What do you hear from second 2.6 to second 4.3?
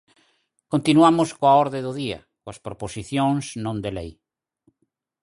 proposicións non de lei.